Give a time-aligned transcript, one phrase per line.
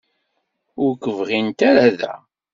[0.83, 2.13] Ur k-bɣint ara da.